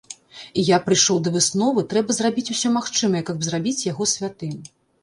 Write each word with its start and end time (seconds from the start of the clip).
І 0.61 0.63
я 0.69 0.77
прыйшоў 0.85 1.17
да 1.27 1.33
высновы, 1.35 1.85
трэба 1.91 2.17
зрабіць 2.21 2.47
усё 2.57 2.75
магчымае, 2.81 3.23
каб 3.31 3.37
зрабіць 3.51 3.81
яго 3.93 4.13
святым. 4.17 4.61